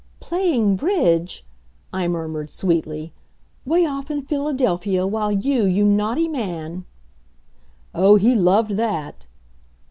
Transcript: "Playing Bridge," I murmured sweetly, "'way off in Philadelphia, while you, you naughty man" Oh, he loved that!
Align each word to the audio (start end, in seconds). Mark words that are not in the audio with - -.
"Playing 0.19 0.77
Bridge," 0.77 1.45
I 1.93 2.07
murmured 2.07 2.49
sweetly, 2.49 3.13
"'way 3.67 3.85
off 3.85 4.09
in 4.09 4.23
Philadelphia, 4.23 5.05
while 5.05 5.31
you, 5.31 5.65
you 5.65 5.85
naughty 5.85 6.27
man" 6.27 6.85
Oh, 7.93 8.15
he 8.15 8.33
loved 8.33 8.71
that! 8.77 9.27